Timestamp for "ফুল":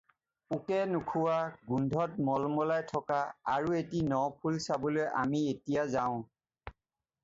4.41-4.61